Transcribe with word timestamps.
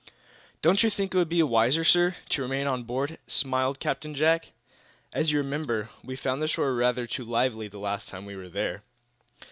"Don't 0.63 0.81
you 0.81 0.89
think 0.89 1.13
it 1.13 1.17
would 1.19 1.29
be 1.29 1.43
wiser, 1.43 1.83
sir, 1.83 2.15
to 2.29 2.41
remain 2.41 2.65
on 2.65 2.85
board?" 2.85 3.19
smiled 3.27 3.79
Captain 3.79 4.15
Jack. 4.15 4.51
"As 5.13 5.31
you 5.31 5.37
will 5.37 5.43
remember, 5.45 5.91
we 6.03 6.15
found 6.15 6.41
the 6.41 6.47
shore 6.47 6.73
rather 6.73 7.05
too 7.05 7.23
lively 7.23 7.67
the 7.67 7.77
last 7.77 8.09
time 8.09 8.25
we 8.25 8.35
were 8.35 8.49
there." 8.49 8.81